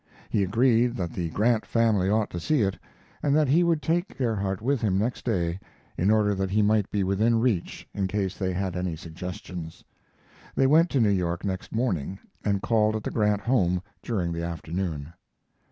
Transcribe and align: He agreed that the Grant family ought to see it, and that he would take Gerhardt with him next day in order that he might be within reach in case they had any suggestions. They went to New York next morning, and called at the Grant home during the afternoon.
He 0.31 0.41
agreed 0.41 0.95
that 0.95 1.13
the 1.13 1.29
Grant 1.29 1.63
family 1.63 2.09
ought 2.09 2.31
to 2.31 2.39
see 2.39 2.63
it, 2.63 2.79
and 3.21 3.35
that 3.35 3.47
he 3.47 3.63
would 3.63 3.83
take 3.83 4.17
Gerhardt 4.17 4.59
with 4.59 4.81
him 4.81 4.97
next 4.97 5.23
day 5.25 5.59
in 5.95 6.09
order 6.09 6.33
that 6.33 6.49
he 6.49 6.63
might 6.63 6.89
be 6.89 7.03
within 7.03 7.39
reach 7.39 7.87
in 7.93 8.07
case 8.07 8.35
they 8.35 8.51
had 8.51 8.75
any 8.75 8.95
suggestions. 8.95 9.83
They 10.55 10.65
went 10.65 10.89
to 10.89 10.99
New 10.99 11.09
York 11.11 11.45
next 11.45 11.71
morning, 11.71 12.17
and 12.43 12.63
called 12.63 12.95
at 12.95 13.03
the 13.03 13.11
Grant 13.11 13.41
home 13.41 13.83
during 14.01 14.33
the 14.33 14.41
afternoon. 14.43 15.13